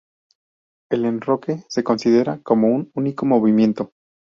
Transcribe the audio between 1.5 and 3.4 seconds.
se considera como un único